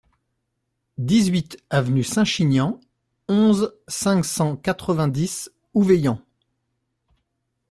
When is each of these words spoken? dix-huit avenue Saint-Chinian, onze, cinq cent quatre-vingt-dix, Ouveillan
dix-huit 0.97 1.63
avenue 1.69 2.03
Saint-Chinian, 2.03 2.79
onze, 3.27 3.75
cinq 3.87 4.25
cent 4.25 4.55
quatre-vingt-dix, 4.57 5.51
Ouveillan 5.75 6.19